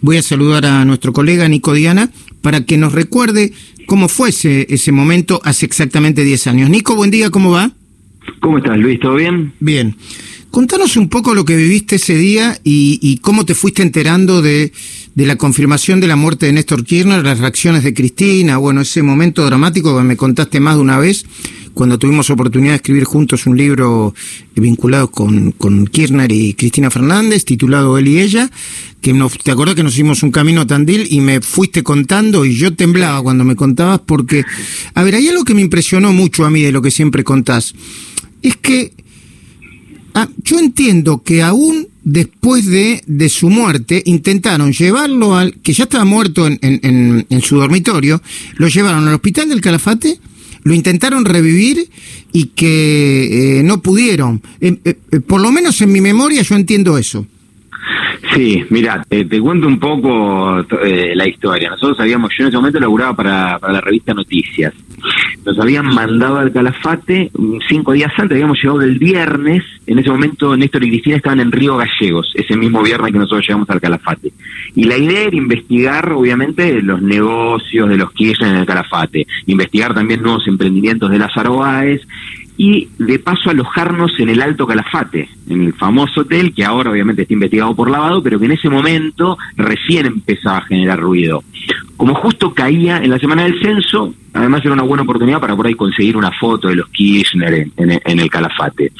[0.00, 2.08] Voy a saludar a nuestro colega Nico Diana
[2.40, 3.52] para que nos recuerde
[3.88, 6.70] cómo fue ese, ese momento hace exactamente 10 años.
[6.70, 7.72] Nico, buen día, ¿cómo va?
[8.40, 9.00] ¿Cómo estás, Luis?
[9.00, 9.54] ¿Todo bien?
[9.58, 9.96] Bien.
[10.52, 14.72] Contanos un poco lo que viviste ese día y, y cómo te fuiste enterando de,
[15.16, 19.02] de, la confirmación de la muerte de Néstor Kirchner, las reacciones de Cristina, bueno, ese
[19.02, 21.26] momento dramático que me contaste más de una vez
[21.78, 24.12] cuando tuvimos oportunidad de escribir juntos un libro
[24.56, 28.50] vinculado con, con Kirchner y Cristina Fernández, titulado Él y Ella,
[29.00, 32.44] que nos, te acuerdas que nos hicimos un camino a Tandil y me fuiste contando
[32.44, 34.44] y yo temblaba cuando me contabas porque,
[34.92, 37.76] a ver, hay algo que me impresionó mucho a mí de lo que siempre contás,
[38.42, 38.92] es que
[40.14, 45.84] ah, yo entiendo que aún después de, de su muerte intentaron llevarlo al, que ya
[45.84, 48.20] estaba muerto en, en, en su dormitorio,
[48.56, 50.18] lo llevaron al hospital del Calafate,
[50.68, 51.88] lo intentaron revivir
[52.30, 54.42] y que eh, no pudieron.
[54.60, 57.26] Eh, eh, por lo menos en mi memoria yo entiendo eso.
[58.34, 61.70] Sí, mira, te, cuento un poco eh, la historia.
[61.70, 64.74] Nosotros habíamos, yo en ese momento laburaba para, para la revista Noticias.
[65.44, 67.30] Nos habían mandado al Calafate
[67.68, 69.62] cinco días antes, habíamos llegado el viernes.
[69.86, 73.46] En ese momento Néstor y Cristina estaban en Río Gallegos, ese mismo viernes que nosotros
[73.46, 74.32] llegamos al Calafate.
[74.74, 79.94] Y la idea era investigar, obviamente, los negocios de los Kirchner en el Calafate, investigar
[79.94, 82.02] también nuevos emprendimientos de las Báez
[82.58, 87.22] y de paso alojarnos en el Alto Calafate, en el famoso hotel que ahora obviamente
[87.22, 91.44] está investigado por lavado, pero que en ese momento recién empezaba a generar ruido.
[91.96, 95.68] Como justo caía en la semana del censo, además era una buena oportunidad para por
[95.68, 98.92] ahí conseguir una foto de los Kirchner en, en, en el Calafate.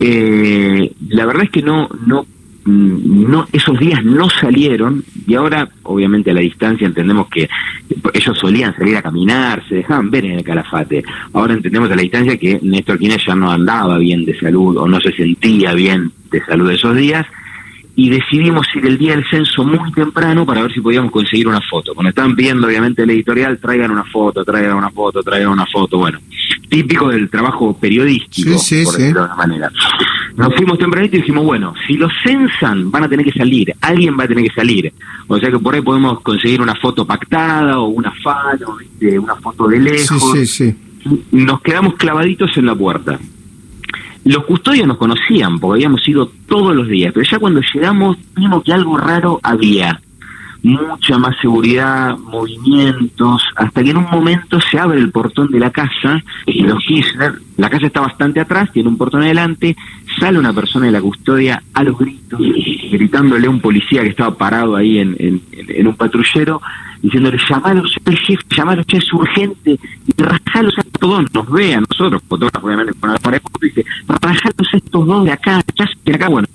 [0.00, 2.26] Eh, la verdad es que no, no
[2.66, 7.48] no esos días no salieron y ahora obviamente a la distancia entendemos que
[8.12, 11.04] ellos solían salir a caminar, se dejaban ver en el calafate.
[11.32, 14.88] Ahora entendemos a la distancia que Néstor Quines ya no andaba bien de salud o
[14.88, 17.26] no se sentía bien de salud esos días
[17.98, 21.62] y decidimos ir el día del censo muy temprano para ver si podíamos conseguir una
[21.62, 21.94] foto.
[21.94, 25.98] Cuando estaban pidiendo obviamente el editorial, traigan una foto, traigan una foto, traigan una foto,
[25.98, 26.18] bueno,
[26.68, 29.02] típico del trabajo periodístico, sí, sí, por sí.
[29.02, 29.72] decirlo de alguna manera.
[30.36, 34.18] Nos fuimos tempranito y dijimos, bueno, si los censan van a tener que salir, alguien
[34.18, 34.92] va a tener que salir.
[35.26, 39.18] O sea que por ahí podemos conseguir una foto pactada o una falo, ¿viste?
[39.18, 40.32] una foto de lejos.
[40.32, 40.76] Sí, sí, sí.
[41.32, 43.18] Nos quedamos clavaditos en la puerta.
[44.24, 48.62] Los custodios nos conocían porque habíamos ido todos los días, pero ya cuando llegamos vimos
[48.62, 50.00] que algo raro había.
[50.62, 55.70] Mucha más seguridad, movimientos, hasta que en un momento se abre el portón de la
[55.70, 59.76] casa y los Kirchner, la casa está bastante atrás, tiene un portón adelante,
[60.18, 62.40] sale una persona de la custodia a los gritos,
[62.90, 66.60] gritándole a un policía que estaba parado ahí en, en, en un patrullero,
[67.02, 71.80] diciéndole, llamalos al jefe, llamalos es urgente, y rajalos a estos dos, nos ve a
[71.80, 76.14] nosotros, fotógrafos obviamente con la foto, dice, rajalos a estos dos de acá, ya de
[76.14, 76.48] acá, bueno,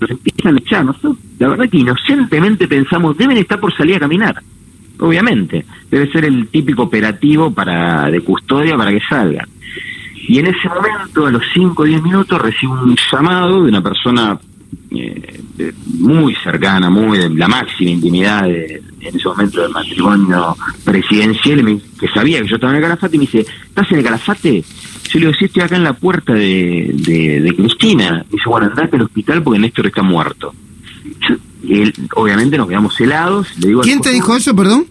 [0.00, 4.00] nos empiezan a echar, nosotros, la verdad que inocentemente pensamos, deben estar por salir a
[4.00, 4.42] caminar,
[4.98, 9.48] obviamente, debe ser el típico operativo para de custodia para que salgan.
[10.26, 13.82] Y en ese momento, a los 5 o 10 minutos, recibo un llamado de una
[13.82, 14.38] persona
[14.90, 20.56] eh, de, muy cercana, muy de la máxima intimidad de, en ese momento del matrimonio
[20.84, 24.04] presidencial, que sabía que yo estaba en el Calafate, y me dice, ¿estás en el
[24.04, 24.64] Calafate?
[25.08, 28.24] Yo le digo, sí, estoy acá en la puerta de, de, de Cristina.
[28.28, 30.54] Y dice, bueno, andate al hospital porque Néstor está muerto.
[31.28, 31.36] Yo,
[31.68, 33.48] él, obviamente nos quedamos helados.
[33.58, 34.86] Le digo ¿Quién te dijo eso, perdón?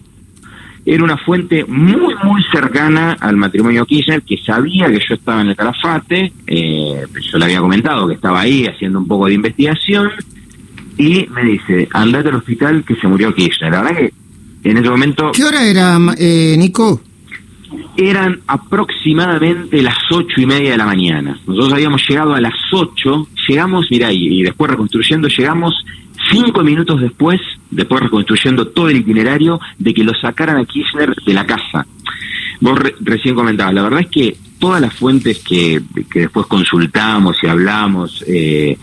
[0.86, 5.48] Era una fuente muy, muy cercana al matrimonio Kirchner, que sabía que yo estaba en
[5.48, 10.10] el Calafate, eh, yo le había comentado que estaba ahí haciendo un poco de investigación,
[10.98, 13.72] y me dice, andate al hospital que se murió Kirchner.
[13.72, 14.12] La verdad que
[14.70, 15.32] en ese momento...
[15.32, 17.00] ¿Qué hora era, eh, Nico?
[17.96, 21.38] Eran aproximadamente las ocho y media de la mañana.
[21.46, 25.74] Nosotros habíamos llegado a las ocho, llegamos, mira, y, después reconstruyendo, llegamos
[26.30, 31.34] cinco minutos después, después reconstruyendo todo el itinerario, de que lo sacaran a Kirchner de
[31.34, 31.86] la casa.
[32.60, 37.36] Vos re recién comentabas, la verdad es que todas las fuentes que, que después consultamos
[37.42, 38.78] y hablamos, eh,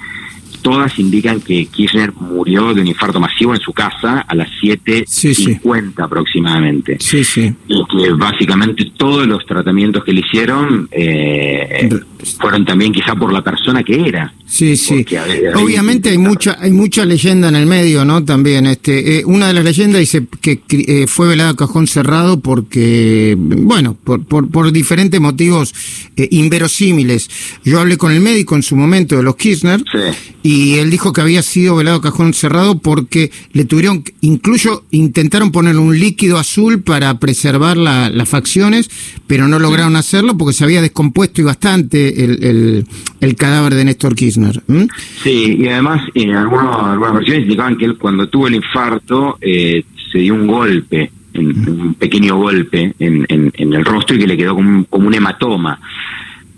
[0.62, 5.06] todas indican que Kirchner murió de un infarto masivo en su casa a las 7.50
[5.08, 5.60] sí, sí.
[5.98, 6.98] aproximadamente.
[7.00, 7.54] Sí, sí.
[7.68, 11.90] Y que básicamente todos los tratamientos que le hicieron eh,
[12.40, 14.34] fueron también quizá por la persona que era.
[14.46, 15.06] Sí, sí.
[15.56, 18.24] Obviamente hay mucha hay mucha leyenda en el medio, ¿no?
[18.26, 22.40] También este eh, una de las leyendas dice que eh, fue velado a cajón cerrado
[22.40, 25.74] porque bueno, por por, por diferentes motivos
[26.18, 27.30] eh, inverosímiles.
[27.64, 30.34] Yo hablé con el médico en su momento de los Kirchner sí.
[30.44, 35.78] y él dijo que había sido velado cajón cerrado porque le tuvieron, incluso intentaron poner
[35.78, 38.90] un líquido azul para preservar las facciones,
[39.28, 42.86] pero no lograron hacerlo porque se había descompuesto y bastante el,
[43.20, 44.62] el, cadáver de Néstor Kirchner.
[45.24, 50.20] Sí, y además en algunas versiones indicaban que él cuando tuvo el infarto eh, se
[50.20, 55.08] dio un golpe un pequeño golpe en, en, el rostro y que le quedó como
[55.08, 55.80] un hematoma.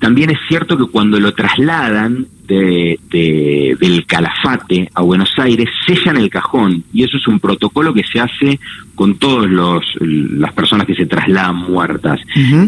[0.03, 6.29] También es cierto que cuando lo trasladan de, del Calafate a Buenos Aires sellan el
[6.29, 8.59] cajón y eso es un protocolo que se hace
[8.95, 12.19] con todas las personas que se trasladan muertas.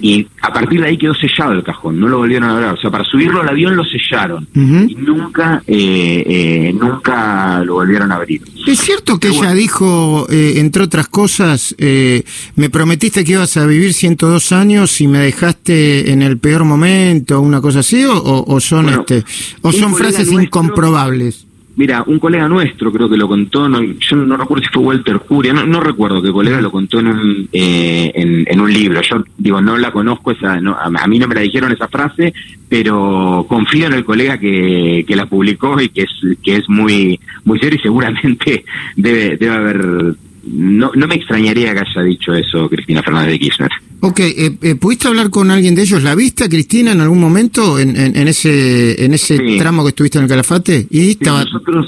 [0.01, 2.77] Y a partir de ahí quedó sellado el cajón no lo volvieron a abrir o
[2.77, 4.47] sea para subirlo al avión lo sellaron.
[4.53, 8.41] Y nunca eh, eh, nunca lo volvieron a abrir.
[8.65, 13.93] Es cierto que ella dijo eh, entre otras cosas me prometiste que ibas a vivir
[13.93, 19.23] 102 años y me dejaste en el peor momento una cosa así o, son este
[19.61, 21.44] ¿O son frases incomprobables?
[21.77, 25.51] Mira, un colega nuestro creo que lo contó, yo no recuerdo si fue Walter Curia,
[25.51, 29.01] no, recuerdo qué colega lo contó en un, eh, en, un libro.
[29.01, 32.33] Yo digo, no la conozco, esa a, mí no me la dijeron esa frase,
[32.69, 37.19] pero confío en el colega que, que la publicó y que es, que es muy,
[37.43, 38.63] muy serio y seguramente
[38.95, 43.71] debe, debe haber no, no me extrañaría que haya dicho eso Cristina Fernández de Kirchner.
[44.01, 46.03] Ok, eh, eh, ¿pudiste hablar con alguien de ellos?
[46.03, 50.25] ¿La viste, Cristina, en algún momento en, en, ese en ese tramo que estuviste en
[50.25, 50.87] el Calafate?
[50.89, 51.43] Y estaba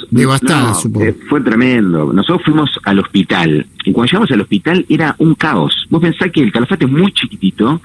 [0.09, 1.06] devastada, supongo.
[1.06, 2.12] Eh, fue tremendo.
[2.13, 5.86] Nosotros fuimos al hospital y cuando llegamos al hospital era un caos.
[5.89, 7.81] Vos pensás que el Calafate es muy chiquitito,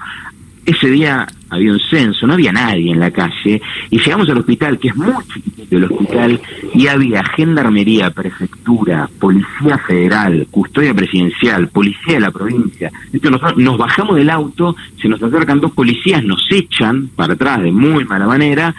[0.65, 4.79] ese día había un censo, no había nadie en la calle, y llegamos al hospital,
[4.79, 6.41] que es muy chiquitito el hospital,
[6.73, 12.91] y había gendarmería, prefectura, policía federal, custodia presidencial, policía de la provincia.
[13.11, 17.71] Entonces nos bajamos del auto, se nos acercan dos policías, nos echan para atrás de
[17.71, 18.73] muy mala manera,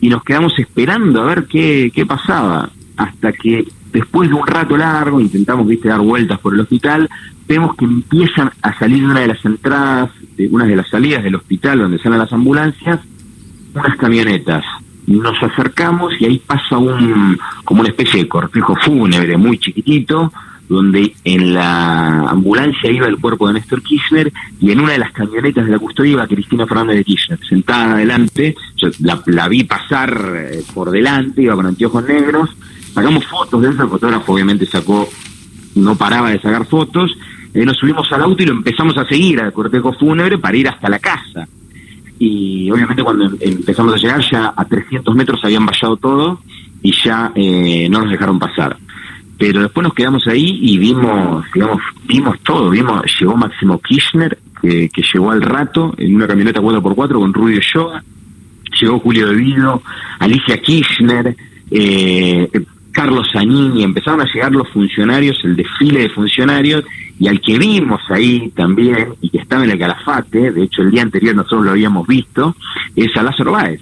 [0.00, 4.76] y nos quedamos esperando a ver qué, qué pasaba, hasta que después de un rato
[4.76, 7.08] largo, intentamos viste dar vueltas por el hospital,
[7.46, 11.36] vemos que empiezan a salir una de las entradas, de una de las salidas del
[11.36, 13.00] hospital donde salen las ambulancias,
[13.74, 14.64] unas camionetas.
[15.06, 20.32] Nos acercamos y ahí pasa un como una especie de cortejo fúnebre muy chiquitito,
[20.68, 25.12] donde en la ambulancia iba el cuerpo de Néstor Kirchner y en una de las
[25.12, 28.88] camionetas de la custodia iba Cristina Fernández de Kirchner, sentada adelante, yo
[29.26, 32.50] la, vi pasar eh, por delante, iba con anteojos negros,
[32.94, 35.06] sacamos fotos de eso, el fotógrafo obviamente sacó,
[35.74, 37.14] no paraba de sacar fotos,
[37.54, 40.88] nos subimos al auto y lo empezamos a seguir al cortejo fúnebre para ir hasta
[40.88, 41.46] la casa.
[42.18, 46.40] Y obviamente cuando em, empezamos a llegar ya a 300 metros habían vallado todo
[46.82, 48.76] y ya eh, no nos dejaron pasar.
[49.38, 54.90] Pero después nos quedamos ahí y vimos, digamos, vimos todo, vimos, llegó Máximo Kirchner, que,
[55.12, 58.04] llegó al rato en una camioneta 4x4 con Rubio Yoga,
[58.80, 59.82] llegó Julio De Vido,
[60.18, 61.36] Alicia Kirchner,
[61.70, 62.48] eh,
[62.94, 66.84] Carlos Zanini, empezaron a llegar los funcionarios, el desfile de funcionarios,
[67.18, 70.92] y al que vimos ahí también, y que estaba en el Calafate, de hecho el
[70.92, 72.56] día anterior nosotros lo habíamos visto,
[72.94, 73.80] es a Lázaro Báez.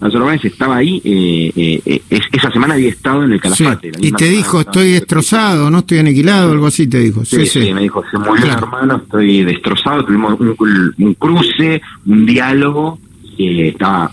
[0.00, 3.92] Lázaro Báez estaba ahí, eh, eh, eh esa semana había estado en el Calafate.
[4.00, 7.24] y te dijo, estoy destrozado, no estoy aniquilado, algo así te dijo.
[7.24, 12.98] Sí, sí, me dijo, se murió hermano, estoy destrozado, tuvimos un, un cruce, un diálogo,
[13.36, 14.10] que estaba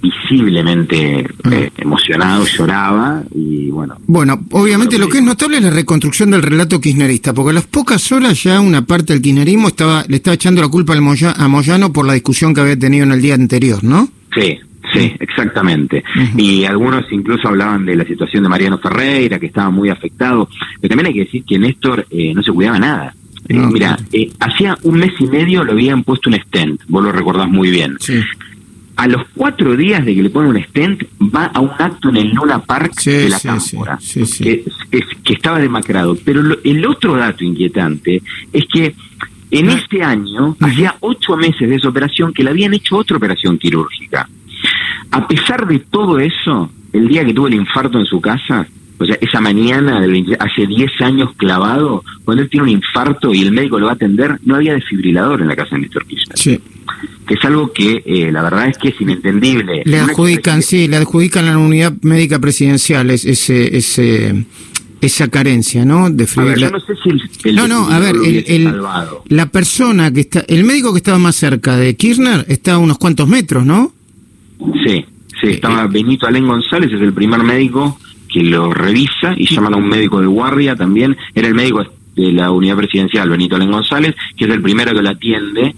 [0.00, 1.52] visiblemente mm.
[1.52, 3.96] eh, emocionado, lloraba y bueno.
[4.06, 7.66] Bueno, obviamente lo que es notable es la reconstrucción del relato kirchnerista, porque a las
[7.66, 11.48] pocas horas ya una parte del kirchnerismo estaba, le estaba echando la culpa al a
[11.48, 14.08] Moyano por la discusión que había tenido en el día anterior, ¿no?
[14.34, 14.58] Sí,
[14.92, 16.02] Sí, exactamente.
[16.34, 20.48] Y algunos incluso hablaban de la situación de Mariano Ferreira, que estaba muy afectado.
[20.80, 23.14] Pero también hay que decir que Néstor eh, no se cuidaba nada.
[23.48, 23.98] Eh, mira,
[24.40, 27.96] hacía un mes y medio lo habían puesto un stent, vos lo recordás muy bien.
[28.00, 28.22] Sí
[28.98, 32.16] a los cuatro días de que le ponen un stent, va a un acto en
[32.16, 33.96] el Luna Park de la Cámpora,
[34.42, 34.64] que,
[35.22, 36.18] que, estaba demacrado.
[36.24, 38.20] Pero el otro dato inquietante
[38.52, 38.96] es que
[39.52, 39.74] en ah.
[39.74, 44.28] este año, hacía ocho meses de esa operación, que le habían hecho otra operación quirúrgica.
[45.12, 48.66] A pesar de todo eso, el día que tuvo el infarto en su casa,
[48.98, 50.02] o sea, esa mañana,
[50.40, 53.94] hace 10 años clavado, cuando él tiene un infarto y el médico lo va a
[53.94, 56.36] atender, no había desfibrilador en la casa de Néstor Kirchner.
[56.36, 56.60] Sí
[57.28, 59.82] que es algo que eh, la verdad es que es inentendible.
[59.84, 64.46] Le adjudican, sí, le adjudican a la unidad médica presidencial ese, ese,
[65.02, 66.08] esa carencia, ¿no?
[66.08, 68.74] De a ver, yo no sé si el, no, no, a ver, el,
[69.28, 72.96] la persona que está, el médico que estaba más cerca de Kirchner está a unos
[72.96, 73.92] cuantos metros, ¿no?
[74.86, 75.04] Sí,
[75.40, 78.00] sí, estaba eh, Benito Alén González, es el primer médico
[78.32, 81.84] que lo revisa y llaman a un médico de guardia también, era el médico
[82.16, 85.74] de la unidad presidencial, Benito Alén González, que es el primero que lo atiende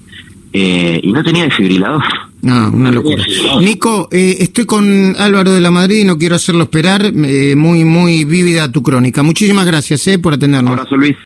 [0.52, 2.02] eh, y no tenía desfibrilador.
[2.42, 3.22] No, una locura.
[3.60, 7.04] Nico, eh, estoy con Álvaro de la Madrid y no quiero hacerlo esperar.
[7.04, 9.22] Eh, muy, muy vívida tu crónica.
[9.22, 10.72] Muchísimas gracias eh, por atendernos.
[10.72, 11.16] Abrazo, Luis.